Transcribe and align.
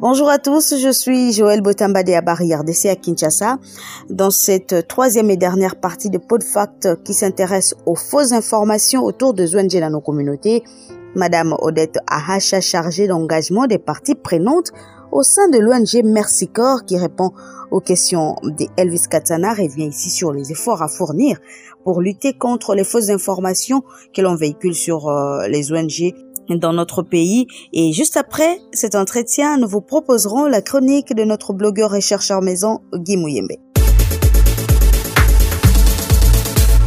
Bonjour 0.00 0.30
à 0.30 0.38
tous, 0.38 0.76
je 0.78 0.92
suis 0.92 1.32
Joël 1.32 1.60
Botambade 1.60 2.08
à 2.10 2.20
Barrière 2.20 2.62
DC 2.62 2.86
à 2.86 2.94
Kinshasa. 2.94 3.58
Dans 4.08 4.30
cette 4.30 4.86
troisième 4.86 5.28
et 5.28 5.36
dernière 5.36 5.74
partie 5.74 6.08
de 6.08 6.18
PodFact 6.18 7.02
qui 7.02 7.12
s'intéresse 7.12 7.74
aux 7.84 7.96
fausses 7.96 8.30
informations 8.30 9.02
autour 9.02 9.34
de 9.34 9.42
ONG 9.56 9.80
dans 9.80 9.90
nos 9.90 10.00
communautés, 10.00 10.62
Madame 11.16 11.56
Odette 11.58 11.98
Ahacha, 12.06 12.60
chargée 12.60 13.08
d'engagement 13.08 13.66
des 13.66 13.78
parties 13.78 14.14
prenantes 14.14 14.70
au 15.12 15.22
sein 15.22 15.48
de 15.48 15.58
l'ONG 15.58 16.04
Mercy 16.04 16.48
Corps 16.48 16.84
qui 16.84 16.96
répond 16.96 17.32
aux 17.70 17.80
questions 17.80 18.36
d'Elvis 18.44 19.02
Katsana, 19.10 19.52
revient 19.52 19.88
ici 19.88 20.10
sur 20.10 20.32
les 20.32 20.52
efforts 20.52 20.82
à 20.82 20.88
fournir 20.88 21.38
pour 21.84 22.00
lutter 22.00 22.32
contre 22.32 22.74
les 22.74 22.84
fausses 22.84 23.10
informations 23.10 23.82
que 24.14 24.22
l'on 24.22 24.36
véhicule 24.36 24.74
sur 24.74 25.08
euh, 25.08 25.46
les 25.48 25.72
ONG 25.72 26.14
dans 26.56 26.72
notre 26.72 27.02
pays. 27.02 27.46
Et 27.72 27.92
juste 27.92 28.16
après 28.16 28.58
cet 28.72 28.94
entretien, 28.94 29.58
nous 29.58 29.68
vous 29.68 29.80
proposerons 29.80 30.46
la 30.46 30.62
chronique 30.62 31.14
de 31.14 31.24
notre 31.24 31.52
blogueur 31.52 31.94
et 31.94 32.00
chercheur 32.00 32.40
maison, 32.40 32.80
Guy 32.94 33.16
Mouyembe. 33.16 33.52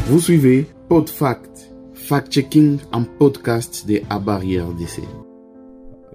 Vous 0.07 0.19
suivez 0.19 0.65
PodFact, 0.89 1.73
fact-checking 1.93 2.79
en 2.91 3.03
podcast 3.03 3.85
de 3.87 4.01
Barrière 4.25 4.73
DC. 4.73 5.30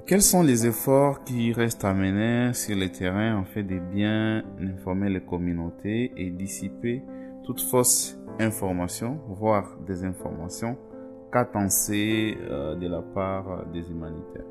Quels 0.06 0.22
sont 0.22 0.44
les 0.44 0.68
efforts 0.68 1.24
qui 1.24 1.52
restent 1.52 1.84
à 1.84 1.92
mener 1.92 2.54
sur 2.54 2.76
le 2.76 2.88
terrain 2.88 3.36
en 3.36 3.44
fait 3.44 3.64
de 3.64 3.80
bien 3.80 4.44
informer 4.60 5.10
les 5.10 5.20
communautés 5.20 6.12
et 6.16 6.30
dissiper 6.30 7.02
toute 7.42 7.60
fausse 7.60 8.16
information, 8.38 9.18
voire 9.26 9.76
des 9.84 10.04
informations 10.04 10.78
euh, 11.34 12.76
de 12.76 12.86
la 12.86 13.02
part 13.02 13.66
des 13.72 13.90
humanitaires? 13.90 14.46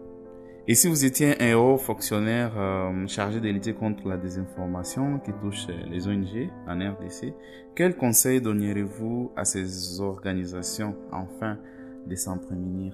Et 0.68 0.76
si 0.76 0.90
vous 0.90 1.06
étiez 1.06 1.42
un 1.42 1.56
haut 1.56 1.78
fonctionnaire 1.78 2.52
euh, 2.58 3.08
chargé 3.08 3.40
de 3.40 3.48
lutter 3.48 3.74
contre 3.74 4.10
la 4.10 4.18
désinformation 4.18 5.20
qui 5.20 5.32
touche 5.42 5.68
les 5.90 6.06
ONG 6.06 6.50
en 6.68 6.80
RDC, 6.80 7.34
quel 7.78 7.96
conseil 7.96 8.42
donneriez-vous 8.42 9.32
à 9.38 9.46
ces 9.46 10.02
organisations 10.02 10.98
afin 11.14 11.58
de 12.06 12.16
s'en 12.16 12.40
prémunir? 12.40 12.94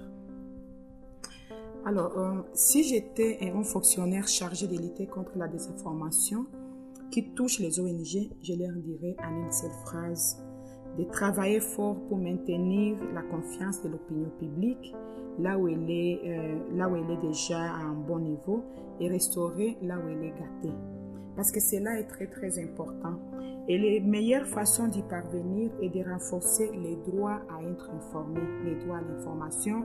Alors, 1.84 2.16
euh, 2.16 2.42
si 2.54 2.84
j'étais 2.84 3.38
un 3.52 3.64
fonctionnaire 3.64 4.28
chargé 4.28 4.68
de 4.68 4.76
lutter 4.76 5.06
contre 5.08 5.36
la 5.36 5.48
désinformation 5.48 6.46
qui 7.10 7.34
touche 7.34 7.58
les 7.58 7.80
ONG, 7.80 8.30
je 8.40 8.54
leur 8.54 8.72
dirais 8.76 9.16
en 9.18 9.44
une 9.44 9.50
seule 9.50 9.72
phrase 9.84 10.40
de 10.96 11.02
travailler 11.04 11.58
fort 11.58 11.96
pour 12.08 12.18
maintenir 12.18 12.96
la 13.12 13.22
confiance 13.22 13.82
de 13.82 13.88
l'opinion 13.88 14.30
publique 14.38 14.94
là 15.40 15.58
où 15.58 15.66
elle 15.66 15.90
est, 15.90 16.20
euh, 16.24 16.58
là 16.76 16.88
où 16.88 16.94
elle 16.94 17.10
est 17.10 17.26
déjà 17.28 17.58
à 17.58 17.78
un 17.78 17.94
bon 17.94 18.20
niveau 18.20 18.62
et 19.00 19.08
restaurer 19.08 19.76
là 19.82 19.98
où 19.98 20.08
elle 20.08 20.22
est 20.22 20.30
gâtée. 20.30 20.76
Parce 21.36 21.50
que 21.50 21.60
cela 21.60 21.98
est 21.98 22.06
très 22.06 22.26
très 22.26 22.58
important. 22.58 23.14
Et 23.68 23.78
les 23.78 24.00
meilleures 24.00 24.46
façons 24.46 24.88
d'y 24.88 25.02
parvenir 25.02 25.70
est 25.80 25.88
de 25.88 26.02
renforcer 26.02 26.70
les 26.72 26.96
droits 26.96 27.40
à 27.48 27.62
être 27.62 27.90
informé, 27.90 28.40
les 28.64 28.74
droits 28.74 28.98
à 28.98 29.02
l'information, 29.02 29.84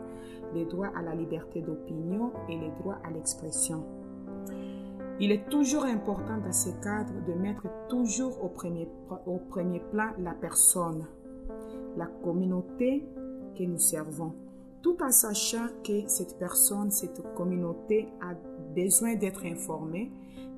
les 0.53 0.65
droits 0.65 0.91
à 0.97 1.01
la 1.01 1.13
liberté 1.13 1.61
d'opinion 1.61 2.31
et 2.49 2.57
les 2.57 2.71
droits 2.79 2.97
à 3.03 3.11
l'expression. 3.11 3.85
Il 5.19 5.31
est 5.31 5.49
toujours 5.49 5.85
important 5.85 6.37
dans 6.37 6.51
ce 6.51 6.69
cadre 6.83 7.13
de 7.27 7.33
mettre 7.33 7.67
toujours 7.89 8.43
au 8.43 8.49
premier, 8.49 8.87
au 9.25 9.37
premier 9.37 9.79
plan 9.79 10.09
la 10.19 10.33
personne, 10.33 11.05
la 11.95 12.05
communauté 12.23 13.03
que 13.57 13.63
nous 13.63 13.79
servons, 13.79 14.33
tout 14.83 14.97
en 15.01 15.11
sachant 15.11 15.67
que 15.83 16.07
cette 16.07 16.37
personne, 16.37 16.91
cette 16.91 17.21
communauté 17.33 18.09
a 18.21 18.35
besoin 18.75 19.15
d'être 19.15 19.43
informée, 19.45 20.11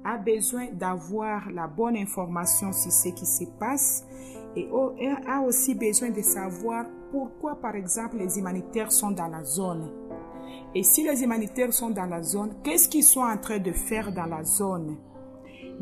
a 0.04 0.18
besoin 0.18 0.68
d'avoir 0.72 1.50
la 1.52 1.68
bonne 1.68 1.98
information 1.98 2.72
sur 2.72 2.92
ce 2.92 3.10
qui 3.10 3.26
se 3.26 3.46
passe 3.60 4.06
et 4.56 4.68
a 5.28 5.42
aussi 5.42 5.76
besoin 5.76 6.10
de 6.10 6.22
savoir 6.22 6.86
pourquoi, 7.12 7.56
par 7.56 7.76
exemple, 7.76 8.18
les 8.18 8.38
humanitaires 8.38 8.92
sont 8.92 9.12
dans 9.12 9.28
la 9.28 9.44
zone 9.44 9.90
et 10.76 10.84
si 10.84 11.04
les 11.04 11.24
humanitaires 11.24 11.74
sont 11.74 11.90
dans 11.90 12.06
la 12.06 12.22
zone, 12.22 12.54
qu'est-ce 12.64 12.88
qu'ils 12.88 13.04
sont 13.04 13.22
en 13.22 13.38
train 13.38 13.58
de 13.60 13.72
faire 13.72 14.12
dans 14.12 14.26
la 14.26 14.44
zone? 14.44 14.98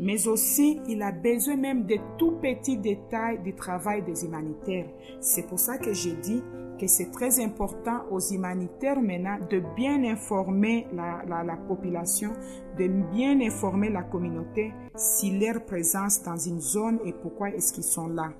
Mais 0.00 0.28
aussi, 0.28 0.80
il 0.88 1.02
a 1.02 1.12
besoin 1.12 1.56
même 1.56 1.84
de 1.84 1.96
tout 2.16 2.32
petits 2.40 2.78
détails 2.78 3.42
du 3.42 3.54
travail 3.54 4.02
des 4.02 4.24
humanitaires. 4.24 4.88
C'est 5.20 5.46
pour 5.46 5.58
ça 5.58 5.76
que 5.76 5.92
j'ai 5.92 6.14
dit 6.14 6.42
que 6.78 6.86
c'est 6.86 7.10
très 7.10 7.42
important 7.42 8.04
aux 8.10 8.20
humanitaires 8.20 9.00
maintenant 9.00 9.38
de 9.50 9.62
bien 9.76 10.04
informer 10.04 10.86
la, 10.92 11.22
la, 11.26 11.56
population, 11.56 12.32
de 12.78 12.86
bien 13.12 13.40
informer 13.40 13.90
la 13.90 14.02
communauté 14.02 14.72
sur 14.96 15.32
leur 15.38 15.64
présence 15.64 16.22
dans 16.22 16.36
une 16.36 16.60
zone 16.60 17.00
et 17.04 17.12
pourquoi 17.12 17.50
est-ce 17.50 17.72
qu'ils 17.72 17.84
sont 17.84 18.08
là. 18.08 18.32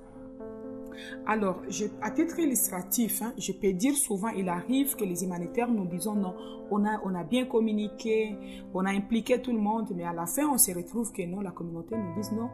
Alors, 1.25 1.61
à 2.01 2.11
titre 2.11 2.39
illustratif, 2.39 3.21
hein, 3.21 3.33
je 3.37 3.51
peux 3.51 3.73
dire 3.73 3.95
souvent, 3.95 4.29
il 4.29 4.49
arrive 4.49 4.95
que 4.95 5.05
les 5.05 5.23
humanitaires 5.23 5.69
nous 5.69 5.85
disons 5.85 6.15
non, 6.15 6.33
on 6.71 6.85
a, 6.85 6.99
on 7.03 7.15
a 7.15 7.23
bien 7.23 7.45
communiqué, 7.45 8.35
on 8.73 8.85
a 8.85 8.91
impliqué 8.91 9.41
tout 9.41 9.51
le 9.51 9.59
monde, 9.59 9.89
mais 9.95 10.03
à 10.03 10.13
la 10.13 10.25
fin, 10.25 10.47
on 10.47 10.57
se 10.57 10.71
retrouve 10.71 11.11
que 11.11 11.23
non, 11.23 11.41
la 11.41 11.51
communauté 11.51 11.95
nous 11.95 12.21
dit 12.21 12.35
non, 12.35 12.49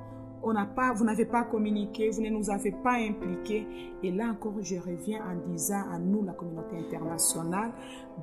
on 0.46 0.54
pas, 0.76 0.94
vous 0.94 1.04
n'avez 1.04 1.26
pas 1.26 1.44
communiqué, 1.44 2.10
vous 2.12 2.22
ne 2.22 2.30
nous 2.30 2.50
avez 2.50 2.72
pas 2.72 2.94
impliqués. 2.94 3.66
Et 4.04 4.12
là 4.12 4.30
encore, 4.30 4.54
je 4.62 4.76
reviens 4.76 5.20
en 5.26 5.52
disant 5.52 5.84
à 5.92 5.98
nous, 5.98 6.24
la 6.24 6.34
communauté 6.34 6.78
internationale, 6.78 7.72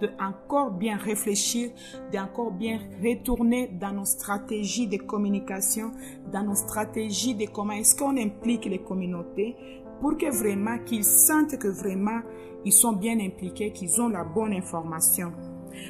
de 0.00 0.08
encore 0.20 0.70
bien 0.70 0.96
réfléchir, 0.96 1.70
d'encore 2.12 2.52
bien 2.52 2.78
retourner 3.02 3.68
dans 3.68 3.92
nos 3.92 4.04
stratégies 4.04 4.86
de 4.86 4.98
communication, 4.98 5.90
dans 6.32 6.44
nos 6.44 6.54
stratégies 6.54 7.34
de 7.34 7.46
comment 7.46 7.72
est-ce 7.72 7.96
qu'on 7.96 8.16
implique 8.16 8.66
les 8.66 8.78
communautés 8.78 9.56
pour 10.00 10.16
que 10.16 10.30
vraiment 10.30 10.78
qu'ils 10.84 11.04
sentent 11.04 11.58
que 11.58 11.68
vraiment 11.68 12.20
ils 12.64 12.72
sont 12.72 12.92
bien 12.92 13.18
impliqués, 13.18 13.72
qu'ils 13.72 14.00
ont 14.00 14.08
la 14.08 14.24
bonne 14.24 14.52
information. 14.52 15.32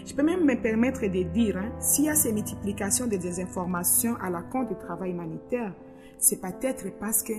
Je 0.06 0.14
peux 0.14 0.22
même 0.22 0.44
me 0.44 0.60
permettre 0.60 1.03
de 1.03 1.22
dire, 1.25 1.56
hein, 1.56 1.72
s'il 1.81 2.06
y 2.06 2.09
a 2.09 2.14
ces 2.14 2.32
multiplications 2.32 3.06
de 3.06 3.16
désinformations 3.16 4.16
à 4.22 4.31
la 4.31 4.43
compte 4.43 4.69
du 4.69 4.76
travail 4.76 5.10
humanitaire, 5.10 5.75
c'est 6.22 6.41
peut-être 6.41 6.87
parce 7.00 7.25
que 7.25 7.33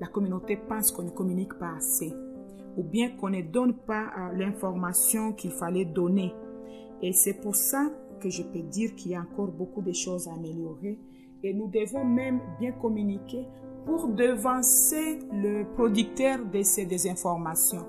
la 0.00 0.06
communauté 0.06 0.56
pense 0.56 0.92
qu'on 0.92 1.02
ne 1.02 1.10
communique 1.10 1.54
pas 1.58 1.74
assez, 1.76 2.12
ou 2.76 2.84
bien 2.84 3.16
qu'on 3.16 3.30
ne 3.30 3.42
donne 3.42 3.74
pas 3.74 4.12
euh, 4.16 4.32
l'information 4.36 5.32
qu'il 5.32 5.50
fallait 5.50 5.84
donner. 5.84 6.32
Et 7.02 7.12
c'est 7.12 7.34
pour 7.34 7.56
ça 7.56 7.90
que 8.20 8.30
je 8.30 8.44
peux 8.44 8.62
dire 8.62 8.94
qu'il 8.94 9.10
y 9.10 9.14
a 9.16 9.20
encore 9.20 9.48
beaucoup 9.48 9.82
de 9.82 9.92
choses 9.92 10.28
à 10.28 10.34
améliorer 10.34 11.00
et 11.42 11.52
nous 11.52 11.66
devons 11.66 12.04
même 12.04 12.38
bien 12.60 12.70
communiquer 12.70 13.44
pour 13.84 14.06
devancer 14.06 15.18
le 15.32 15.64
producteur 15.74 16.38
de 16.44 16.62
ces 16.62 16.86
désinformations. 16.86 17.84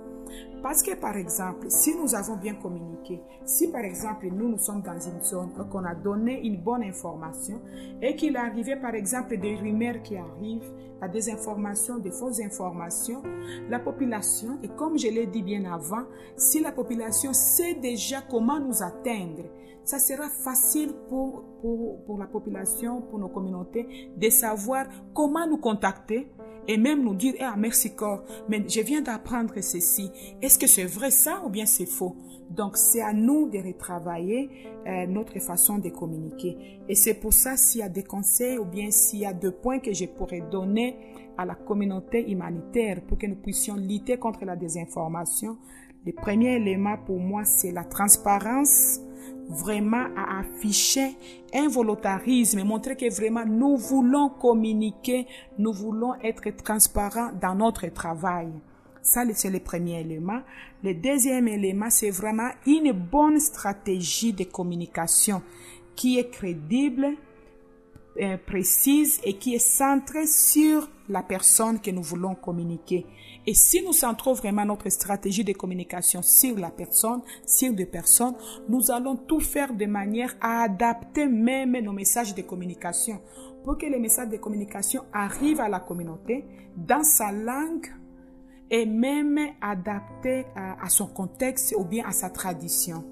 Parce 0.63 0.81
que 0.81 0.95
par 0.95 1.17
exemple, 1.17 1.65
si 1.69 1.93
nous 1.93 2.15
avons 2.15 2.37
bien 2.37 2.55
communiqué, 2.55 3.19
si 3.43 3.67
par 3.67 3.81
exemple 3.81 4.27
nous 4.31 4.47
nous 4.47 4.57
sommes 4.57 4.81
dans 4.81 4.97
une 4.97 5.21
zone 5.21 5.51
qu'on 5.69 5.83
a 5.83 5.93
donné 5.93 6.39
une 6.47 6.55
bonne 6.55 6.83
information 6.83 7.61
et 8.01 8.15
qu'il 8.15 8.37
est 8.37 8.39
arrivé 8.39 8.77
par 8.77 8.95
exemple 8.95 9.37
des 9.37 9.55
rumeurs 9.57 10.01
qui 10.01 10.15
arrivent, 10.15 10.71
la 11.01 11.09
désinformation, 11.09 11.97
des 11.97 12.11
fausses 12.11 12.39
informations, 12.39 13.21
la 13.69 13.79
population, 13.79 14.57
et 14.63 14.69
comme 14.69 14.97
je 14.97 15.09
l'ai 15.09 15.25
dit 15.25 15.43
bien 15.43 15.65
avant, 15.65 16.05
si 16.37 16.61
la 16.61 16.71
population 16.71 17.33
sait 17.33 17.73
déjà 17.73 18.21
comment 18.21 18.57
nous 18.57 18.81
atteindre, 18.81 19.43
ça 19.83 19.99
sera 19.99 20.29
facile 20.29 20.93
pour, 21.09 21.43
pour, 21.61 22.03
pour 22.05 22.17
la 22.17 22.27
population, 22.27 23.01
pour 23.01 23.19
nos 23.19 23.29
communautés, 23.29 24.11
de 24.15 24.29
savoir 24.29 24.85
comment 25.13 25.47
nous 25.47 25.57
contacter 25.57 26.27
et 26.67 26.77
même 26.77 27.03
nous 27.03 27.15
dire, 27.15 27.33
ah, 27.41 27.55
merci 27.57 27.93
corps, 27.95 28.23
mais 28.47 28.63
je 28.67 28.81
viens 28.81 29.01
d'apprendre 29.01 29.53
ceci. 29.61 30.09
Est-ce 30.41 30.57
que 30.57 30.67
c'est 30.67 30.85
vrai 30.85 31.11
ça 31.11 31.41
ou 31.45 31.49
bien 31.49 31.65
c'est 31.65 31.85
faux? 31.85 32.15
Donc, 32.49 32.77
c'est 32.77 33.01
à 33.01 33.13
nous 33.13 33.49
de 33.49 33.57
retravailler 33.57 34.49
euh, 34.85 35.07
notre 35.07 35.39
façon 35.39 35.79
de 35.79 35.89
communiquer. 35.89 36.79
Et 36.87 36.95
c'est 36.95 37.15
pour 37.15 37.33
ça, 37.33 37.57
s'il 37.57 37.81
y 37.81 37.83
a 37.83 37.89
des 37.89 38.03
conseils 38.03 38.57
ou 38.57 38.65
bien 38.65 38.91
s'il 38.91 39.19
y 39.19 39.25
a 39.25 39.33
deux 39.33 39.51
points 39.51 39.79
que 39.79 39.93
je 39.93 40.05
pourrais 40.05 40.41
donner 40.41 40.97
à 41.37 41.45
la 41.45 41.55
communauté 41.55 42.29
humanitaire 42.29 43.01
pour 43.07 43.17
que 43.17 43.25
nous 43.25 43.35
puissions 43.35 43.75
lutter 43.75 44.17
contre 44.17 44.45
la 44.45 44.55
désinformation, 44.55 45.57
le 46.05 46.11
premier 46.11 46.55
élément 46.57 46.97
pour 47.05 47.19
moi, 47.19 47.43
c'est 47.43 47.71
la 47.71 47.85
transparence 47.85 48.99
vraiment 49.49 50.07
à 50.15 50.39
afficher 50.39 51.15
un 51.53 51.67
volontarisme 51.67 52.63
montrer 52.63 52.95
que 52.95 53.13
vraiment 53.13 53.45
nous 53.45 53.77
voulons 53.77 54.29
communiquer, 54.29 55.27
nous 55.57 55.73
voulons 55.73 56.15
être 56.21 56.49
transparents 56.63 57.31
dans 57.41 57.55
notre 57.55 57.87
travail. 57.87 58.49
Ça, 59.01 59.23
c'est 59.33 59.49
le 59.49 59.59
premier 59.59 59.99
élément. 59.99 60.39
Le 60.81 60.93
deuxième 60.93 61.49
élément, 61.49 61.89
c'est 61.89 62.09
vraiment 62.09 62.49
une 62.65 62.93
bonne 62.93 63.39
stratégie 63.39 64.31
de 64.31 64.45
communication 64.45 65.41
qui 65.95 66.19
est 66.19 66.29
crédible, 66.29 67.09
euh, 68.21 68.37
précise 68.37 69.19
et 69.25 69.33
qui 69.33 69.55
est 69.55 69.59
centrée 69.59 70.27
sur 70.27 70.89
la 71.09 71.21
personne 71.21 71.79
que 71.79 71.91
nous 71.91 72.01
voulons 72.01 72.35
communiquer. 72.35 73.05
Et 73.45 73.53
si 73.53 73.81
nous 73.83 73.93
centrons 73.93 74.33
vraiment 74.33 74.65
notre 74.65 74.89
stratégie 74.89 75.43
de 75.43 75.53
communication 75.53 76.21
sur 76.21 76.57
la 76.57 76.69
personne, 76.69 77.21
sur 77.45 77.73
des 77.73 77.85
personnes, 77.85 78.35
nous 78.69 78.91
allons 78.91 79.15
tout 79.15 79.39
faire 79.39 79.73
de 79.73 79.85
manière 79.85 80.35
à 80.39 80.63
adapter 80.63 81.27
même 81.27 81.77
nos 81.79 81.93
messages 81.93 82.33
de 82.33 82.41
communication 82.41 83.21
pour 83.63 83.77
que 83.77 83.85
les 83.85 83.99
messages 83.99 84.29
de 84.29 84.37
communication 84.37 85.03
arrivent 85.13 85.61
à 85.61 85.69
la 85.69 85.79
communauté 85.79 86.45
dans 86.75 87.03
sa 87.03 87.31
langue 87.31 87.87
et 88.69 88.85
même 88.85 89.39
adaptés 89.61 90.45
à, 90.55 90.89
son 90.89 91.07
contexte 91.07 91.75
ou 91.77 91.83
bien 91.83 92.05
à 92.05 92.11
sa 92.11 92.29
tradition. 92.29 93.03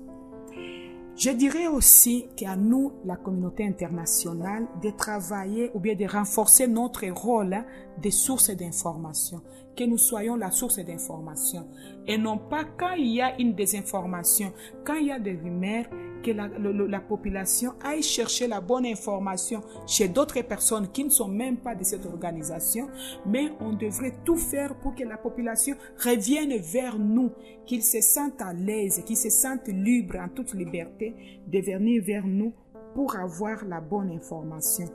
Je 1.16 1.30
dirais 1.30 1.68
aussi 1.68 2.28
qu'à 2.36 2.56
nous, 2.56 2.94
la 3.06 3.16
communauté 3.16 3.66
internationale, 3.66 4.66
de 4.82 4.90
travailler 4.92 5.70
ou 5.74 5.80
bien 5.80 5.96
de 5.96 6.06
renforcer 6.06 6.68
notre 6.68 7.06
rôle 7.10 7.54
hein, 7.54 7.66
de 8.02 8.10
source 8.10 8.50
d'information, 8.50 9.42
que 9.76 9.84
nous 9.84 9.98
soyons 9.98 10.36
la 10.36 10.52
source 10.52 10.80
d'information. 10.80 11.68
Et 12.08 12.18
non 12.18 12.38
pas 12.38 12.64
quand 12.64 12.94
il 12.94 13.08
y 13.08 13.22
a 13.22 13.40
une 13.40 13.54
désinformation, 13.54 14.54
quand 14.86 14.96
il 14.96 15.08
y 15.08 15.12
a 15.12 15.20
des 15.20 15.36
rumeurs, 15.36 15.86
que 16.22 16.32
la, 16.32 16.48
la, 16.48 17.00
population 17.00 17.74
aille 17.84 18.04
chercher 18.04 18.48
la 18.48 18.62
bonne 18.62 18.86
information 18.86 19.62
chez 19.88 20.08
d'autres 20.08 20.42
personnes 20.42 20.88
qui 20.92 21.04
ne 21.04 21.10
sont 21.10 21.28
même 21.28 21.58
pas 21.58 21.76
de 21.76 21.84
cette 21.84 22.06
organisation, 22.06 22.88
mais 23.26 23.52
on 23.60 23.74
devrait 23.74 24.16
tout 24.24 24.38
faire 24.38 24.76
pour 24.76 24.96
que 24.96 25.04
la 25.04 25.18
population 25.18 25.76
revienne 26.04 26.58
vers 26.58 26.98
nous, 26.98 27.32
qu'ils 27.66 27.84
se 27.84 28.02
sentent 28.02 28.42
à 28.42 28.54
l'aise, 28.54 29.04
qu'ils 29.06 29.18
se 29.18 29.30
sentent 29.30 29.68
libres 29.68 30.18
en 30.20 30.30
toute 30.30 30.54
liberté 30.54 31.42
de 31.48 31.60
venir 31.60 32.04
vers 32.04 32.26
nous 32.26 32.54
pour 32.94 33.16
avoir 33.16 33.66
la 33.66 33.80
bonne 33.80 34.12
information. 34.12 34.86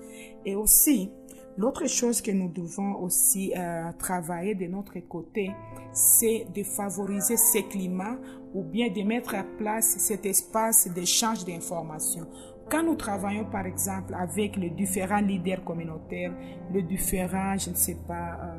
Et 0.44 0.54
aussi, 0.54 1.10
L'autre 1.58 1.86
chose 1.86 2.20
que 2.20 2.30
nous 2.30 2.48
devons 2.48 2.96
aussi 3.00 3.52
euh, 3.56 3.90
travailler 3.98 4.54
de 4.54 4.66
notre 4.66 4.98
côté, 5.00 5.50
c'est 5.92 6.46
de 6.54 6.62
favoriser 6.62 7.38
ces 7.38 7.62
climats 7.62 8.18
ou 8.54 8.62
bien 8.62 8.90
de 8.90 9.02
mettre 9.02 9.34
à 9.34 9.42
place 9.42 9.96
cet 9.98 10.26
espace 10.26 10.86
d'échange 10.88 11.46
d'informations. 11.46 12.26
Quand 12.70 12.82
nous 12.82 12.96
travaillons 12.96 13.46
par 13.46 13.64
exemple 13.64 14.14
avec 14.14 14.56
les 14.56 14.70
différents 14.70 15.20
leaders 15.20 15.64
communautaires, 15.64 16.34
les 16.74 16.82
différents, 16.82 17.56
je 17.56 17.70
ne 17.70 17.74
sais 17.74 17.96
pas, 18.06 18.38
euh, 18.42 18.58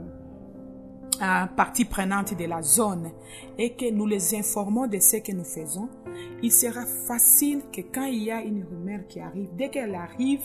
euh, 1.22 1.46
parties 1.56 1.86
prenantes 1.86 2.36
de 2.36 2.46
la 2.46 2.62
zone 2.62 3.12
et 3.58 3.74
que 3.74 3.92
nous 3.92 4.08
les 4.08 4.36
informons 4.36 4.88
de 4.88 5.00
ce 5.00 5.18
que 5.18 5.32
nous 5.32 5.44
faisons, 5.44 5.90
il 6.42 6.52
sera 6.52 6.86
facile 7.08 7.62
que 7.72 7.82
quand 7.82 8.06
il 8.06 8.24
y 8.24 8.32
a 8.32 8.42
une 8.42 8.64
rumeur 8.64 9.02
qui 9.08 9.20
arrive, 9.20 9.50
dès 9.56 9.70
qu'elle 9.70 9.96
arrive, 9.96 10.42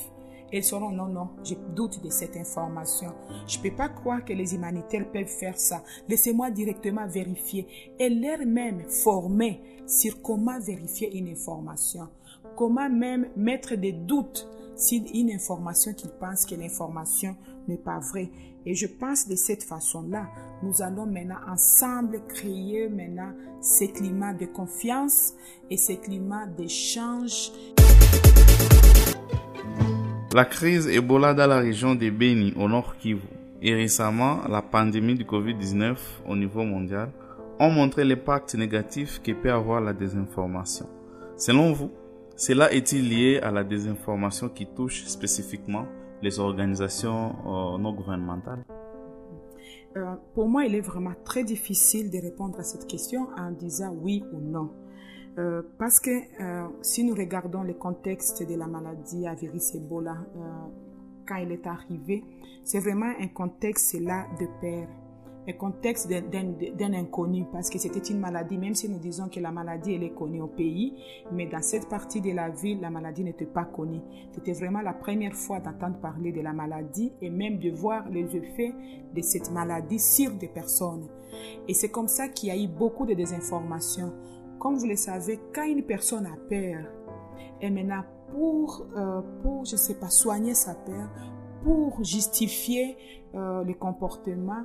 elles 0.52 0.64
seront 0.64 0.90
non, 0.90 1.06
non, 1.06 1.28
je 1.42 1.54
doute 1.74 2.02
de 2.02 2.10
cette 2.10 2.36
information. 2.36 3.12
Je 3.46 3.58
ne 3.58 3.62
peux 3.62 3.74
pas 3.74 3.88
croire 3.88 4.24
que 4.24 4.32
les 4.32 4.54
humanitaires 4.54 5.10
peuvent 5.10 5.26
faire 5.26 5.58
ça. 5.58 5.82
Laissez-moi 6.08 6.50
directement 6.50 7.06
vérifier. 7.06 7.66
Et 7.98 8.10
leur 8.10 8.44
même 8.46 8.82
former 8.88 9.62
sur 9.86 10.20
comment 10.20 10.60
vérifier 10.60 11.16
une 11.16 11.28
information. 11.28 12.08
Comment 12.56 12.90
même 12.90 13.28
mettre 13.36 13.76
des 13.76 13.92
doutes 13.92 14.48
sur 14.76 15.00
une 15.14 15.30
information 15.30 15.94
qu'ils 15.94 16.10
pensent 16.10 16.44
que 16.44 16.54
l'information 16.54 17.36
n'est 17.68 17.78
pas 17.78 17.98
vraie. 17.98 18.30
Et 18.64 18.74
je 18.74 18.86
pense 18.86 19.26
de 19.26 19.34
cette 19.34 19.64
façon-là, 19.64 20.28
nous 20.62 20.82
allons 20.82 21.06
maintenant 21.06 21.40
ensemble 21.48 22.22
créer 22.28 22.88
maintenant 22.88 23.32
ce 23.60 23.84
climat 23.84 24.34
de 24.34 24.46
confiance 24.46 25.34
et 25.70 25.76
ce 25.76 25.92
climat 25.94 26.46
d'échange. 26.46 27.52
La 30.34 30.46
crise 30.46 30.88
Ebola 30.88 31.34
dans 31.34 31.46
la 31.46 31.58
région 31.58 31.94
de 31.94 32.08
Beni 32.08 32.54
au 32.56 32.66
nord 32.66 32.96
Kivu 32.96 33.20
et 33.60 33.74
récemment 33.74 34.38
la 34.48 34.62
pandémie 34.62 35.14
du 35.14 35.24
Covid-19 35.24 35.94
au 36.26 36.34
niveau 36.34 36.62
mondial 36.62 37.10
ont 37.60 37.70
montré 37.70 38.02
l'impact 38.02 38.54
négatif 38.54 39.20
que 39.22 39.32
peut 39.32 39.52
avoir 39.52 39.82
la 39.82 39.92
désinformation. 39.92 40.86
Selon 41.36 41.72
vous, 41.72 41.90
cela 42.34 42.72
est-il 42.72 43.10
lié 43.10 43.40
à 43.42 43.50
la 43.50 43.62
désinformation 43.62 44.48
qui 44.48 44.64
touche 44.66 45.04
spécifiquement 45.04 45.84
les 46.22 46.40
organisations 46.40 47.36
euh, 47.44 47.78
non 47.78 47.92
gouvernementales? 47.92 48.64
Euh, 49.98 50.14
Pour 50.32 50.48
moi, 50.48 50.64
il 50.64 50.74
est 50.74 50.80
vraiment 50.80 51.12
très 51.26 51.44
difficile 51.44 52.10
de 52.10 52.16
répondre 52.16 52.58
à 52.58 52.62
cette 52.62 52.86
question 52.86 53.28
en 53.36 53.50
disant 53.50 53.94
oui 54.00 54.24
ou 54.32 54.40
non. 54.40 54.70
Euh, 55.38 55.62
parce 55.78 55.98
que 55.98 56.10
euh, 56.10 56.68
si 56.82 57.04
nous 57.04 57.14
regardons 57.14 57.62
le 57.62 57.72
contexte 57.72 58.46
de 58.46 58.54
la 58.54 58.66
maladie 58.66 59.26
à 59.26 59.34
virus 59.34 59.74
Ebola 59.74 60.12
euh, 60.36 60.40
quand 61.26 61.36
il 61.36 61.52
est 61.52 61.66
arrivé, 61.66 62.22
c'est 62.64 62.80
vraiment 62.80 63.10
un 63.18 63.28
contexte 63.28 63.98
là 63.98 64.26
de 64.38 64.46
peur, 64.60 64.88
un 65.48 65.52
contexte 65.54 66.10
d'un 66.10 66.92
inconnu 66.92 67.46
parce 67.50 67.70
que 67.70 67.78
c'était 67.78 68.12
une 68.12 68.20
maladie, 68.20 68.58
même 68.58 68.74
si 68.74 68.90
nous 68.90 68.98
disons 68.98 69.30
que 69.30 69.40
la 69.40 69.50
maladie 69.50 69.94
elle 69.94 70.02
est 70.02 70.14
connue 70.14 70.42
au 70.42 70.48
pays, 70.48 71.02
mais 71.32 71.46
dans 71.46 71.62
cette 71.62 71.88
partie 71.88 72.20
de 72.20 72.32
la 72.32 72.50
ville, 72.50 72.82
la 72.82 72.90
maladie 72.90 73.24
n'était 73.24 73.46
pas 73.46 73.64
connue. 73.64 74.02
C'était 74.32 74.52
vraiment 74.52 74.82
la 74.82 74.92
première 74.92 75.34
fois 75.34 75.60
d'entendre 75.60 75.98
parler 75.98 76.32
de 76.32 76.42
la 76.42 76.52
maladie 76.52 77.10
et 77.22 77.30
même 77.30 77.58
de 77.58 77.70
voir 77.70 78.06
les 78.10 78.36
effets 78.36 78.74
de 79.14 79.22
cette 79.22 79.50
maladie 79.50 79.98
sur 79.98 80.30
des 80.32 80.48
personnes. 80.48 81.08
Et 81.66 81.72
c'est 81.72 81.88
comme 81.88 82.08
ça 82.08 82.28
qu'il 82.28 82.50
y 82.50 82.52
a 82.52 82.62
eu 82.62 82.68
beaucoup 82.68 83.06
de 83.06 83.14
désinformation. 83.14 84.12
Comme 84.62 84.76
vous 84.76 84.86
le 84.86 84.94
savez, 84.94 85.40
quand 85.52 85.64
une 85.64 85.82
personne 85.82 86.24
a 86.24 86.36
peur, 86.48 86.84
et 87.60 87.68
maintenant 87.68 88.04
pour, 88.30 88.86
euh, 88.96 89.20
pour 89.42 89.64
je 89.64 89.74
sais 89.74 89.96
pas, 89.96 90.08
soigner 90.08 90.54
sa 90.54 90.76
peur, 90.76 91.10
pour 91.64 92.04
justifier 92.04 92.96
euh, 93.34 93.64
le 93.64 93.74
comportement, 93.74 94.62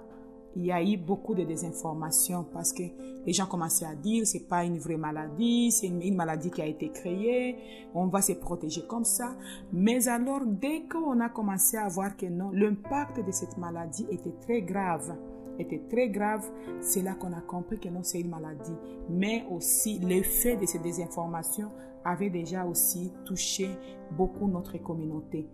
il 0.55 0.67
y 0.67 0.71
a 0.71 0.83
eu 0.83 0.97
beaucoup 0.97 1.33
de 1.33 1.43
désinformation 1.43 2.45
parce 2.53 2.73
que 2.73 2.83
les 3.25 3.33
gens 3.33 3.47
commençaient 3.47 3.87
à 3.87 3.95
dire 3.95 4.27
c'est 4.27 4.47
pas 4.47 4.63
une 4.65 4.77
vraie 4.77 4.97
maladie, 4.97 5.71
c'est 5.71 5.87
une, 5.87 6.15
maladie 6.15 6.51
qui 6.51 6.61
a 6.61 6.67
été 6.67 6.89
créée, 6.91 7.55
on 7.95 8.05
va 8.05 8.21
se 8.21 8.33
protéger 8.33 8.85
comme 8.85 9.03
ça. 9.03 9.35
Mais 9.73 10.07
alors, 10.07 10.41
dès 10.45 10.83
qu'on 10.83 11.19
a 11.21 11.29
commencé 11.29 11.75
à 11.75 11.87
voir 11.87 12.15
que 12.15 12.27
non, 12.27 12.51
l'impact 12.51 13.25
de 13.25 13.31
cette 13.31 13.57
maladie 13.57 14.05
était 14.11 14.35
très 14.41 14.61
grave, 14.61 15.17
était 15.59 15.81
très 15.89 16.09
grave, 16.09 16.49
c'est 16.81 17.01
là 17.01 17.15
qu'on 17.15 17.33
a 17.33 17.41
compris 17.41 17.79
que 17.79 17.89
non, 17.89 18.03
c'est 18.03 18.19
une 18.19 18.29
maladie. 18.29 18.75
Mais 19.09 19.45
aussi, 19.49 19.99
l'effet 19.99 20.57
de 20.57 20.65
ces 20.65 20.79
désinformations 20.79 21.71
avait 22.03 22.29
déjà 22.29 22.65
aussi 22.65 23.11
touché 23.25 23.69
beaucoup 24.11 24.47
notre 24.47 24.77
communauté. 24.77 25.47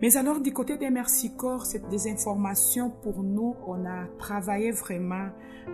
Mais 0.00 0.16
alors, 0.16 0.40
du 0.40 0.52
côté 0.52 0.76
des 0.76 0.90
Merci 0.90 1.36
Corps, 1.36 1.64
cette 1.64 1.88
désinformation, 1.88 2.90
pour 2.90 3.22
nous, 3.22 3.54
on 3.66 3.86
a 3.86 4.06
travaillé 4.18 4.72
vraiment 4.72 5.28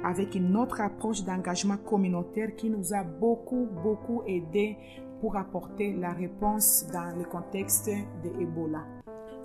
avec 0.05 0.35
une 0.35 0.55
autre 0.55 0.83
approche 0.83 1.25
d'engagement 1.25 1.79
communautaire 1.79 2.55
qui 2.55 2.69
nous 2.69 2.93
a 2.93 3.03
beaucoup, 3.03 3.67
beaucoup 3.83 4.23
aidé 4.27 4.77
pour 5.21 5.37
apporter 5.37 5.95
la 5.95 6.13
réponse 6.13 6.87
dans 6.93 7.17
le 7.17 7.25
contexte 7.25 7.89
de 7.89 8.43
Ebola. 8.43 8.85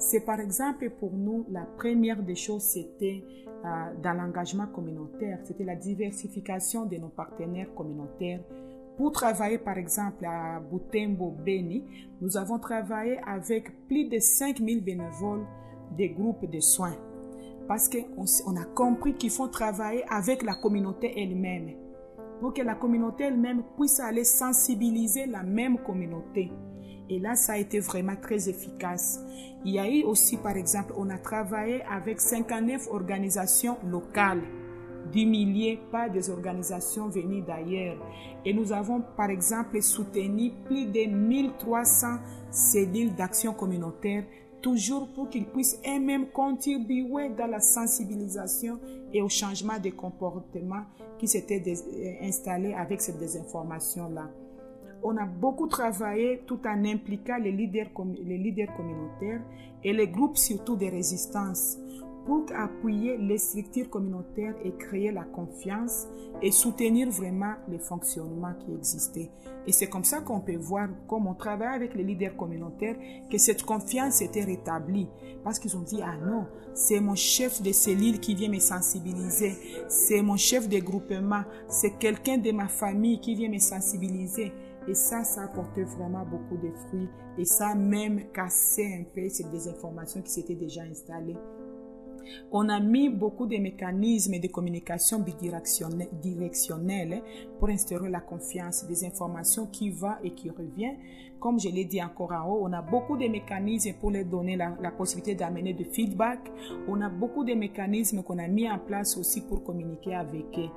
C'est 0.05 0.19
par 0.19 0.41
exemple 0.41 0.89
pour 0.89 1.13
nous, 1.13 1.45
la 1.50 1.62
première 1.62 2.22
des 2.22 2.36
choses, 2.36 2.63
c'était 2.63 3.24
euh, 3.48 3.93
dans 4.03 4.12
l'engagement 4.12 4.67
communautaire, 4.67 5.39
c'était 5.45 5.63
la 5.63 5.77
diversification 5.77 6.86
de 6.86 6.98
nos 6.98 7.07
partenaires 7.07 7.74
communautaires. 7.74 8.41
Pour 8.98 9.13
travailler 9.13 9.60
par 9.60 9.77
exemple 9.77 10.25
à 10.25 10.60
Butembo, 10.60 11.31
Beni, 11.31 11.86
nous 12.19 12.36
avons 12.36 12.60
travaillé 12.60 13.17
avec 13.25 13.88
plus 13.88 14.10
de 14.10 14.19
5000 14.19 14.83
bénévoles 14.83 15.45
des 15.95 16.10
groupes 16.10 16.50
de 16.51 16.60
soins. 16.60 16.98
Parce 17.65 17.88
qu'on 17.88 18.25
on 18.45 18.57
a 18.57 18.65
compris 18.65 19.15
qu'il 19.15 19.31
faut 19.31 19.48
travailler 19.48 20.03
avec 20.10 20.43
la 20.43 20.55
communauté 20.55 21.13
elle-même. 21.15 21.72
Pour 22.41 22.53
que 22.53 22.62
la 22.62 22.75
communauté 22.75 23.24
elle-même 23.24 23.63
puisse 23.77 24.01
aller 24.01 24.25
sensibiliser 24.25 25.27
la 25.27 25.43
même 25.43 25.77
communauté. 25.77 26.51
Et 27.10 27.19
là, 27.19 27.36
ça 27.36 27.53
a 27.53 27.57
été 27.57 27.79
vraiment 27.79 28.15
très 28.15 28.50
efficace. 28.50 29.19
Il 29.65 29.74
y 29.74 29.79
a 29.79 29.89
eu 29.89 30.03
aussi, 30.03 30.38
par 30.38 30.55
exemple, 30.55 30.93
on 30.98 31.10
a 31.10 31.17
travaillé 31.17 31.81
avec 31.83 32.19
59 32.19 32.88
organisations 32.91 33.77
locales, 33.86 34.41
10 35.12 35.25
milliers, 35.25 35.79
pas 35.91 36.10
des 36.10 36.29
organisations 36.29 37.07
venues 37.10 37.41
d'ailleurs. 37.41 37.98
Et 38.45 38.53
nous 38.53 38.72
avons, 38.72 39.01
par 39.15 39.29
exemple, 39.29 39.81
soutenu 39.81 40.51
plus 40.65 40.86
de 40.86 41.10
1300 41.10 42.07
cellules 42.51 43.13
d'action 43.15 43.53
communautaire, 43.53 44.24
toujours 44.62 45.10
pour 45.13 45.29
qu'ils 45.29 45.45
puissent 45.45 45.79
eux-mêmes 45.86 46.27
contribuer 46.29 47.29
dans 47.38 47.48
la 47.48 47.60
sensibilisation 47.60 48.79
et 49.12 49.22
au 49.22 49.29
changement 49.29 49.77
de 49.77 49.89
comportement 49.89 50.83
qui 51.19 51.27
s'était 51.27 51.62
euh, 51.67 52.25
installé 52.25 52.74
avec 52.74 53.01
cette 53.01 53.19
désinformation-là 53.19 54.29
on 55.03 55.17
a 55.17 55.25
beaucoup 55.25 55.67
travaillé 55.67 56.41
tout 56.48 56.60
en 56.65 56.86
impliquant 56.86 57.38
les 57.38 57.51
leaders, 57.51 57.89
les 58.25 58.38
leaders 58.38 58.74
communautaires 58.75 59.41
et 59.83 59.93
les 59.93 60.07
groupes 60.07 60.38
surtout 60.38 60.75
de 60.75 60.86
résistance 60.86 61.77
pour 62.25 62.45
appuyer 62.55 63.17
les 63.17 63.38
structures 63.38 63.89
communautaires 63.89 64.55
et 64.63 64.72
créer 64.72 65.12
la 65.12 65.24
confiance 65.24 66.07
et 66.41 66.51
soutenir 66.51 67.10
vraiment 67.10 67.53
les 67.67 67.79
fonctionnements 67.79 68.53
qui 68.60 68.74
existaient. 68.74 69.29
Et 69.67 69.72
c'est 69.72 69.88
comme 69.88 70.03
ça 70.03 70.22
qu'on 70.22 70.39
peut 70.39 70.55
voir, 70.55 70.89
comme 71.07 71.27
on 71.27 71.33
travaille 71.33 71.75
avec 71.75 71.95
les 71.95 72.03
leaders 72.03 72.36
communautaires, 72.36 72.95
que 73.29 73.38
cette 73.38 73.63
confiance 73.63 74.22
était 74.22 74.43
rétablie. 74.43 75.07
Parce 75.43 75.60
qu'ils 75.60 75.75
ont 75.75 75.81
dit, 75.81 76.01
ah 76.01 76.15
non, 76.17 76.45
c'est 76.74 77.00
mon 77.00 77.15
chef 77.15 77.62
de 77.62 77.72
cellule 77.72 78.19
qui 78.19 78.36
vient 78.36 78.50
me 78.50 78.60
sensibiliser, 78.60 79.53
c'est 79.88 80.22
mon 80.22 80.38
chef 80.38 80.69
de 80.69 80.79
groupement, 80.79 81.43
c'est 81.67 81.98
quelqu'un 81.98 82.38
de 82.38 82.51
ma 82.51 82.67
famille 82.67 83.19
qui 83.19 83.36
vient 83.36 83.50
me 83.50 83.60
sensibiliser. 83.60 84.53
Et 84.88 84.94
ça, 84.94 85.24
ça 85.24 85.42
a 85.42 85.46
apporté 85.46 85.84
vraiment 85.84 86.25
beaucoup 86.25 86.58
de 86.58 86.72
fruits. 86.88 87.10
Et 87.38 87.46
ça 87.46 87.75
même 87.75 88.32
cassé 88.32 89.00
un 89.00 89.04
peu 89.04 89.28
ces 89.30 89.46
désinformations 89.46 90.22
qui 90.22 90.32
s'étaient 90.32 90.56
déjà 90.56 90.84
installées. 90.84 91.38
On 92.52 92.70
a 92.70 92.80
mis 92.80 93.10
beaucoup 93.10 93.46
de 93.46 93.58
mécanismes 93.58 94.40
de 94.40 94.48
communication 94.48 95.20
bidirectionnels 95.20 97.22
pour 97.60 97.70
instaurer 97.70 98.10
la 98.10 98.22
confiance 98.22 98.86
des 98.88 99.06
informations 99.06 99.68
qui 99.68 99.90
va 99.90 100.20
et 100.24 100.32
qui 100.32 100.50
revient. 100.50 100.94
Comme 101.40 101.60
je 101.60 101.68
l'ai 101.68 101.86
dit 101.86 102.02
encore 102.02 102.32
en 102.32 102.50
haut, 102.50 102.62
on 102.63 102.72
a 102.72 102.82
beaucoup 102.82 103.18
de 103.18 103.28
mécanismes 103.28 103.94
pour 104.00 104.12
leur 104.12 104.25
donner 104.25 104.56
la, 104.56 104.92
possibilité 104.92 105.36
d'amener 105.36 105.74
du 105.74 105.84
feedback. 105.84 106.40
On 106.88 107.02
a 107.02 107.10
beaucoup 107.10 107.44
de 107.44 107.54
mécanismes 107.54 108.24
qu'on 108.24 108.40
a 108.40 108.48
mis 108.48 108.70
en 108.70 108.80
place 108.80 109.18
aussi 109.18 109.42
pour 109.42 109.63
communiquer 109.63 110.16
avec 110.16 110.46
eux. 110.58 110.70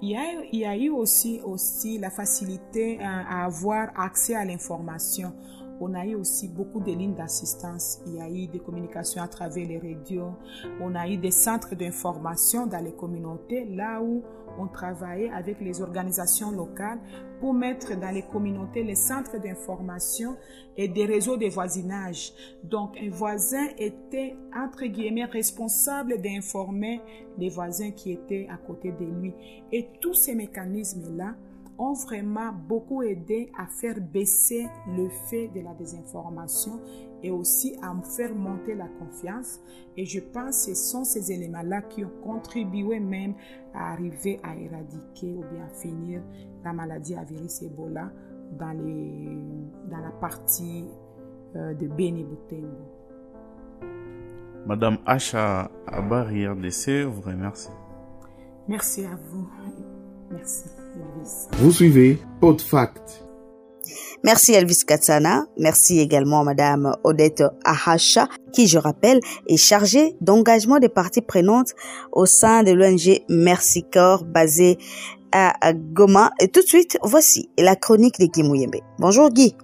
Il 0.00 0.10
y, 0.10 0.64
a, 0.64 0.76
eu 0.76 0.88
aussi, 0.88 1.40
aussi 1.44 1.98
la 1.98 2.10
facilité 2.10 2.98
à 3.00 3.44
avoir 3.44 3.90
accès 3.96 4.34
à 4.34 4.44
l'information. 4.44 5.32
On 5.80 5.94
a 5.94 6.04
eu 6.06 6.14
aussi 6.14 6.48
beaucoup 6.48 6.80
de 6.80 6.92
lignes 6.92 7.14
d'assistance. 7.14 8.00
Il 8.06 8.14
y 8.14 8.20
a 8.20 8.28
eu 8.28 8.46
des 8.46 8.60
communications 8.60 9.22
à 9.22 9.28
travers 9.28 9.66
les 9.66 9.78
radios. 9.78 10.32
On 10.80 10.94
a 10.94 11.08
eu 11.08 11.16
des 11.16 11.30
centres 11.30 11.74
d'information 11.74 12.66
dans 12.66 12.78
les 12.78 12.92
communautés, 12.92 13.64
là 13.64 14.00
où 14.00 14.22
on 14.58 14.66
travaillait 14.66 15.30
avec 15.30 15.60
les 15.60 15.80
organisations 15.80 16.50
locales 16.50 16.98
pour 17.40 17.54
mettre 17.54 17.98
dans 17.98 18.10
les 18.10 18.22
communautés 18.22 18.82
les 18.82 18.94
centres 18.94 19.38
d'information 19.40 20.36
et 20.76 20.88
des 20.88 21.04
réseaux 21.04 21.36
de 21.36 21.46
voisinage. 21.46 22.32
Donc, 22.64 22.96
un 23.00 23.10
voisin 23.10 23.68
était, 23.78 24.36
entre 24.56 24.86
guillemets, 24.86 25.24
responsable 25.24 26.20
d'informer 26.20 27.00
les 27.38 27.48
voisins 27.48 27.90
qui 27.90 28.12
étaient 28.12 28.46
à 28.50 28.56
côté 28.56 28.92
de 28.92 29.04
lui. 29.04 29.34
Et 29.72 29.88
tous 30.00 30.14
ces 30.14 30.34
mécanismes-là, 30.34 31.34
ont 31.78 31.94
vraiment 31.94 32.52
beaucoup 32.52 33.02
aidé 33.02 33.50
à 33.58 33.66
faire 33.66 34.00
baisser 34.00 34.66
le 34.96 35.08
fait 35.30 35.48
de 35.48 35.60
la 35.60 35.74
désinformation 35.74 36.80
et 37.22 37.30
aussi 37.30 37.76
à 37.82 37.94
faire 38.02 38.34
monter 38.34 38.74
la 38.74 38.88
confiance. 38.98 39.60
Et 39.96 40.04
je 40.04 40.20
pense 40.20 40.66
que 40.66 40.74
ce 40.74 40.90
sont 40.90 41.04
ces 41.04 41.32
éléments-là 41.32 41.82
qui 41.82 42.04
ont 42.04 42.12
contribué 42.22 43.00
même 43.00 43.34
à 43.74 43.92
arriver 43.92 44.40
à 44.42 44.56
éradiquer 44.56 45.34
ou 45.34 45.44
bien 45.52 45.64
à 45.64 45.68
finir 45.68 46.22
la 46.64 46.72
maladie 46.72 47.14
à 47.14 47.24
virus 47.24 47.62
Ebola 47.62 48.10
dans, 48.58 48.72
les, 48.72 49.36
dans 49.90 49.98
la 49.98 50.10
partie 50.20 50.86
euh, 51.56 51.74
de 51.74 51.86
Beni 51.86 52.24
Butembo. 52.24 53.02
Madame 54.66 54.98
Acha 55.06 55.70
Abari 55.86 56.46
RDC 56.46 57.04
vous 57.04 57.22
remercie. 57.22 57.70
Merci 58.68 59.04
à 59.04 59.18
vous. 59.30 59.48
Merci. 60.30 60.68
Vous 61.58 61.72
suivez 61.72 62.18
PodFact. 62.40 63.24
Merci 64.24 64.52
Elvis 64.52 64.84
Katsana. 64.86 65.46
Merci 65.58 66.00
également 66.00 66.44
Madame 66.44 66.94
Odette 67.04 67.44
Ahacha, 67.64 68.28
qui, 68.52 68.66
je 68.66 68.78
rappelle, 68.78 69.20
est 69.46 69.56
chargée 69.56 70.16
d'engagement 70.20 70.78
des 70.78 70.88
parties 70.88 71.22
prenantes 71.22 71.72
au 72.12 72.26
sein 72.26 72.62
de 72.62 72.72
l'ONG 72.72 73.22
Merci 73.28 73.84
Corps 73.84 74.24
basée 74.24 74.78
à 75.32 75.72
Goma. 75.72 76.30
Et 76.40 76.48
tout 76.48 76.60
de 76.60 76.66
suite, 76.66 76.98
voici 77.02 77.48
la 77.58 77.74
chronique 77.74 78.20
de 78.20 78.26
Guy 78.26 78.42
Mouyembe. 78.42 78.76
Bonjour 78.98 79.30
Guy. 79.30 79.56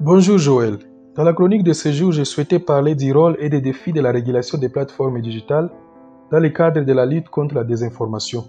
Bonjour 0.00 0.38
Joël. 0.38 0.78
Dans 1.14 1.22
la 1.22 1.32
chronique 1.32 1.62
de 1.62 1.72
ce 1.72 1.92
jour, 1.92 2.10
je 2.10 2.24
souhaitais 2.24 2.58
parler 2.58 2.94
du 2.94 3.12
rôle 3.12 3.36
et 3.38 3.48
des 3.48 3.60
défis 3.60 3.92
de 3.92 4.00
la 4.00 4.10
régulation 4.10 4.58
des 4.58 4.68
plateformes 4.68 5.20
digitales 5.20 5.70
dans 6.32 6.40
le 6.40 6.48
cadre 6.48 6.80
de 6.80 6.92
la 6.92 7.06
lutte 7.06 7.28
contre 7.28 7.54
la 7.54 7.62
désinformation. 7.62 8.44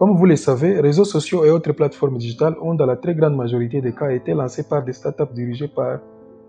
Comme 0.00 0.16
vous 0.16 0.24
le 0.24 0.36
savez, 0.36 0.80
réseaux 0.80 1.04
sociaux 1.04 1.44
et 1.44 1.50
autres 1.50 1.72
plateformes 1.72 2.16
digitales 2.16 2.56
ont 2.62 2.72
dans 2.72 2.86
la 2.86 2.96
très 2.96 3.14
grande 3.14 3.36
majorité 3.36 3.82
des 3.82 3.92
cas 3.92 4.08
été 4.08 4.32
lancés 4.32 4.66
par 4.66 4.82
des 4.82 4.94
startups 4.94 5.34
dirigées 5.34 5.68
par 5.68 5.98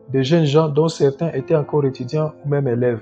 des 0.07 0.23
jeunes 0.23 0.45
gens 0.45 0.69
dont 0.69 0.87
certains 0.87 1.33
étaient 1.33 1.57
encore 1.57 1.83
étudiants 1.83 2.31
ou 2.45 2.47
même 2.47 2.69
élèves. 2.69 3.01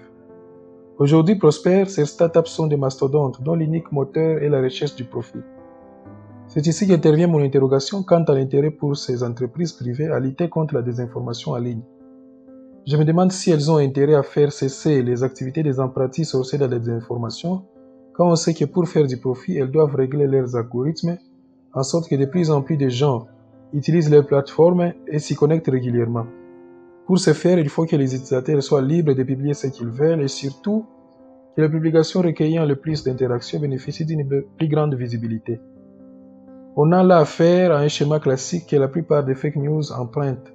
Aujourd'hui 0.97 1.35
prospères, 1.35 1.87
ces 1.87 2.03
startups 2.05 2.49
sont 2.49 2.65
des 2.65 2.77
mastodontes 2.77 3.43
dont 3.43 3.53
l'unique 3.53 3.91
moteur 3.91 4.41
est 4.41 4.49
la 4.49 4.59
recherche 4.59 4.95
du 4.95 5.03
profit. 5.03 5.43
C'est 6.47 6.65
ici 6.65 6.87
qu'intervient 6.87 7.27
mon 7.27 7.43
interrogation 7.43 8.01
quant 8.01 8.23
à 8.23 8.33
l'intérêt 8.33 8.71
pour 8.71 8.97
ces 8.97 9.21
entreprises 9.21 9.73
privées 9.73 10.07
à 10.07 10.19
lutter 10.19 10.49
contre 10.49 10.73
la 10.73 10.81
désinformation 10.81 11.51
en 11.51 11.59
ligne. 11.59 11.83
Je 12.87 12.97
me 12.97 13.05
demande 13.05 13.31
si 13.31 13.51
elles 13.51 13.69
ont 13.69 13.77
intérêt 13.77 14.15
à 14.15 14.23
faire 14.23 14.51
cesser 14.51 15.03
les 15.03 15.23
activités 15.23 15.61
des 15.61 15.79
apprentis 15.79 16.25
sorciers 16.25 16.57
de 16.57 16.65
la 16.65 16.79
désinformation 16.79 17.65
on 18.25 18.35
sait 18.35 18.53
que 18.53 18.65
pour 18.65 18.87
faire 18.87 19.07
du 19.07 19.17
profit, 19.17 19.57
elles 19.57 19.71
doivent 19.71 19.95
régler 19.95 20.27
leurs 20.27 20.55
algorithmes 20.55 21.17
en 21.73 21.83
sorte 21.83 22.09
que 22.09 22.15
de 22.15 22.25
plus 22.25 22.51
en 22.51 22.61
plus 22.61 22.77
de 22.77 22.89
gens 22.89 23.27
utilisent 23.73 24.09
leurs 24.09 24.25
plateformes 24.25 24.93
et 25.07 25.19
s'y 25.19 25.35
connectent 25.35 25.69
régulièrement. 25.69 26.25
Pour 27.05 27.19
ce 27.19 27.33
faire, 27.33 27.57
il 27.57 27.69
faut 27.69 27.85
que 27.85 27.95
les 27.95 28.13
utilisateurs 28.13 28.61
soient 28.61 28.81
libres 28.81 29.13
de 29.13 29.23
publier 29.23 29.53
ce 29.53 29.67
qu'ils 29.67 29.89
veulent 29.89 30.21
et 30.21 30.27
surtout 30.27 30.85
que 31.55 31.61
les 31.61 31.69
publications 31.69 32.21
recueillant 32.21 32.65
le 32.65 32.75
plus 32.75 33.03
d'interactions 33.03 33.59
bénéficient 33.59 34.05
d'une 34.05 34.43
plus 34.57 34.67
grande 34.67 34.95
visibilité. 34.95 35.59
On 36.75 36.91
a 36.91 37.03
là 37.03 37.19
affaire 37.19 37.71
à 37.71 37.79
un 37.79 37.87
schéma 37.87 38.19
classique 38.19 38.67
que 38.67 38.75
la 38.75 38.87
plupart 38.87 39.23
des 39.23 39.35
fake 39.35 39.55
news 39.55 39.91
empruntent. 39.91 40.53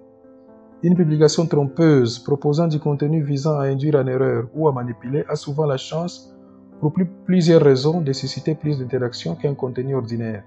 Une 0.82 0.96
publication 0.96 1.46
trompeuse 1.46 2.18
proposant 2.18 2.66
du 2.66 2.78
contenu 2.78 3.22
visant 3.22 3.58
à 3.58 3.64
induire 3.64 3.96
en 3.96 4.06
erreur 4.06 4.44
ou 4.54 4.68
à 4.68 4.72
manipuler 4.72 5.24
a 5.28 5.36
souvent 5.36 5.66
la 5.66 5.76
chance 5.76 6.33
pour 6.80 6.92
plusieurs 7.24 7.62
raisons 7.62 8.00
de 8.00 8.54
plus 8.54 8.78
d'interactions 8.78 9.34
qu'un 9.34 9.54
contenu 9.54 9.94
ordinaire. 9.94 10.44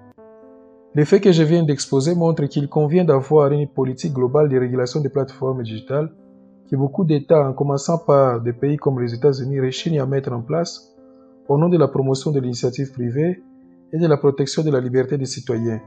Les 0.96 1.06
faits 1.06 1.24
que 1.24 1.32
je 1.32 1.44
viens 1.44 1.64
d'exposer 1.64 2.16
montrent 2.16 2.46
qu'il 2.46 2.70
convient 2.70 3.06
d'avoir 3.06 3.52
une 3.52 3.68
politique 3.68 4.14
globale 4.14 4.50
de 4.50 4.58
régulation 4.58 5.00
des 5.00 5.10
plateformes 5.10 5.64
digitales 5.64 6.12
que 6.70 6.76
beaucoup 6.76 7.06
d'États, 7.06 7.48
en 7.48 7.54
commençant 7.54 7.98
par 8.00 8.42
des 8.42 8.54
pays 8.54 8.78
comme 8.78 9.00
les 9.00 9.14
États-Unis, 9.14 9.60
rechignent 9.60 10.00
à 10.00 10.06
mettre 10.06 10.32
en 10.32 10.42
place 10.42 10.96
au 11.48 11.58
nom 11.58 11.70
de 11.70 11.78
la 11.78 11.88
promotion 11.88 12.32
de 12.32 12.40
l'initiative 12.40 12.92
privée 12.92 13.42
et 13.94 13.98
de 13.98 14.08
la 14.08 14.18
protection 14.18 14.64
de 14.64 14.72
la 14.72 14.82
liberté 14.82 15.18
des 15.18 15.26
citoyens. 15.26 15.82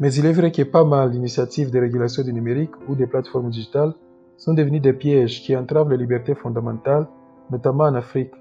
Mais 0.00 0.12
il 0.14 0.26
est 0.26 0.32
vrai 0.32 0.50
que 0.50 0.62
pas 0.62 0.84
mal 0.84 1.10
d'initiatives 1.10 1.70
de 1.70 1.78
régulation 1.78 2.22
du 2.22 2.32
numérique 2.32 2.72
ou 2.88 2.94
des 2.94 3.06
plateformes 3.06 3.50
digitales 3.50 3.94
sont 4.36 4.54
devenues 4.54 4.80
des 4.80 4.94
pièges 4.94 5.42
qui 5.42 5.54
entravent 5.54 5.90
les 5.90 5.98
libertés 5.98 6.34
fondamentales, 6.34 7.06
notamment 7.50 7.84
en 7.84 7.94
Afrique. 7.94 8.32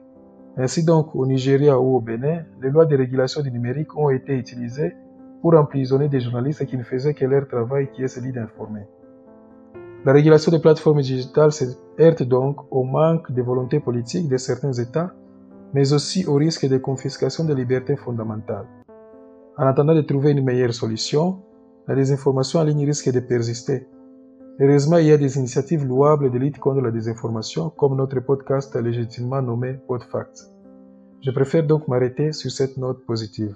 Ainsi 0.61 0.83
donc, 0.83 1.15
au 1.15 1.25
Nigeria 1.25 1.79
ou 1.79 1.95
au 1.95 2.01
Bénin, 2.01 2.43
les 2.61 2.69
lois 2.69 2.85
de 2.85 2.97
régulation 2.97 3.41
du 3.41 3.49
numérique 3.49 3.95
ont 3.95 4.09
été 4.09 4.33
utilisées 4.33 4.93
pour 5.41 5.53
emprisonner 5.53 6.09
des 6.09 6.19
journalistes 6.19 6.65
qui 6.65 6.75
ne 6.77 6.83
faisaient 6.83 7.13
que 7.13 7.23
leur 7.23 7.47
travail 7.47 7.89
qui 7.93 8.03
est 8.03 8.09
celui 8.09 8.33
d'informer. 8.33 8.85
La 10.03 10.11
régulation 10.11 10.51
des 10.51 10.59
plateformes 10.59 10.99
digitales 10.99 11.53
se 11.53 11.63
heurte 11.97 12.23
donc 12.23 12.57
au 12.71 12.83
manque 12.83 13.31
de 13.31 13.41
volonté 13.41 13.79
politique 13.79 14.27
de 14.27 14.35
certains 14.35 14.73
États, 14.73 15.13
mais 15.73 15.93
aussi 15.93 16.25
au 16.25 16.33
risque 16.33 16.67
de 16.67 16.77
confiscation 16.77 17.45
des 17.45 17.55
libertés 17.55 17.95
fondamentales. 17.95 18.67
En 19.57 19.65
attendant 19.65 19.95
de 19.95 20.01
trouver 20.01 20.31
une 20.31 20.43
meilleure 20.43 20.73
solution, 20.73 21.37
la 21.87 21.95
désinformation 21.95 22.59
en 22.59 22.63
ligne 22.63 22.85
risque 22.85 23.09
de 23.13 23.21
persister 23.21 23.87
Heureusement, 24.61 24.97
il 24.97 25.07
y 25.07 25.11
a 25.13 25.17
des 25.17 25.37
initiatives 25.37 25.85
louables 25.85 26.31
de 26.31 26.37
lutte 26.37 26.57
contre 26.57 26.81
la 26.81 26.91
désinformation, 26.91 27.69
comme 27.69 27.95
notre 27.95 28.19
podcast 28.19 28.75
légitimement 28.75 29.41
nommé 29.41 29.75
PodFact. 29.87 30.49
Je 31.25 31.31
préfère 31.31 31.65
donc 31.65 31.87
m'arrêter 31.87 32.33
sur 32.33 32.51
cette 32.51 32.75
note 32.75 33.05
positive. 33.05 33.55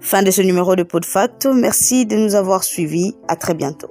Fin 0.00 0.22
de 0.22 0.30
ce 0.30 0.42
numéro 0.42 0.76
de 0.76 0.84
PodFact. 0.84 1.46
Merci 1.46 2.06
de 2.06 2.16
nous 2.16 2.36
avoir 2.36 2.62
suivis. 2.62 3.16
À 3.26 3.34
très 3.34 3.54
bientôt. 3.54 3.90